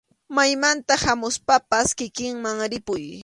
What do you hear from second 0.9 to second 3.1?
hamuspapas kikinman ripuy.